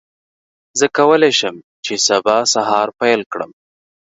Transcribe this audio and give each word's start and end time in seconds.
زه 0.79 0.85
کولی 0.97 1.31
شم 1.39 1.55
چې 1.85 1.93
سبا 2.07 2.37
سهار 2.53 2.87
پیل 2.99 3.21
کړم. 3.31 3.51